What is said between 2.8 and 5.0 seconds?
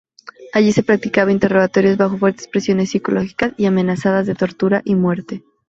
psicológicas y amenazas de tortura y